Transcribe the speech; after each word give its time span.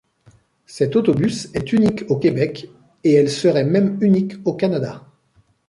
Cet 0.65 0.95
autobus 0.95 1.49
est 1.53 1.73
unique 1.73 2.05
au 2.09 2.17
Québec 2.17 2.71
et 3.03 3.13
elle 3.13 3.29
serait 3.29 3.63
même 3.63 3.99
unique 4.01 4.33
au 4.45 4.53
Canada. 4.55 5.05